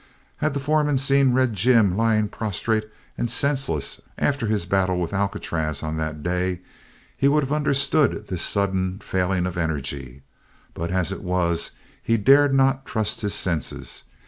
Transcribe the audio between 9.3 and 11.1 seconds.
of energy, but